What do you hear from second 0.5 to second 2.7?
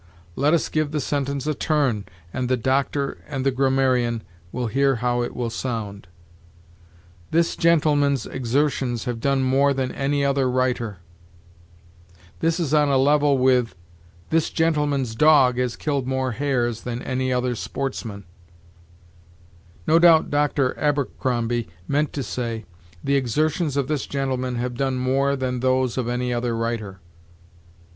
us give the sentence a turn, and the